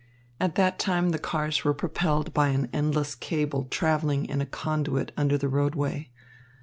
At 0.39 0.55
that 0.55 0.79
time 0.79 1.09
the 1.11 1.19
cars 1.19 1.63
were 1.63 1.75
propelled 1.75 2.33
by 2.33 2.47
an 2.47 2.69
endless 2.73 3.13
cable 3.13 3.65
travelling 3.65 4.25
in 4.25 4.41
a 4.41 4.47
conduit 4.47 5.11
under 5.15 5.37
the 5.37 5.47
roadway. 5.47 6.09